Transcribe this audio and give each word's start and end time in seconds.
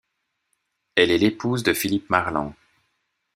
Elle 0.95 1.11
est 1.11 1.19
l'épouse 1.19 1.61
de 1.61 1.73
Philippe 1.73 2.09
Marland. 2.09 2.55